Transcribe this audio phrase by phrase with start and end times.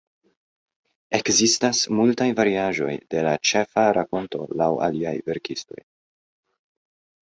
[1.17, 5.83] Ekzistas multaj variaĵoj de la ĉefa rakonto laŭ aliaj verkistoj.